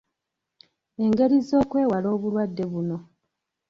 Engeri 1.03 1.37
z’okwewala 1.47 2.07
obulwadde 2.15 2.63
buno. 2.71 2.97